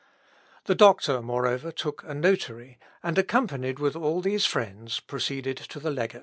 [0.63, 5.91] The doctor, moreover, took a notary, and accompanied with all these friends, proceeded to the
[5.91, 6.19] legate.